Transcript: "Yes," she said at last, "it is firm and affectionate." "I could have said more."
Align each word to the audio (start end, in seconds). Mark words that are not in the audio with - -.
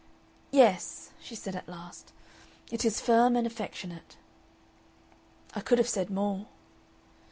"Yes," 0.49 1.11
she 1.21 1.35
said 1.35 1.55
at 1.55 1.69
last, 1.69 2.11
"it 2.71 2.83
is 2.83 2.99
firm 2.99 3.35
and 3.35 3.45
affectionate." 3.45 4.17
"I 5.53 5.61
could 5.61 5.77
have 5.77 5.87
said 5.87 6.09
more." 6.09 6.47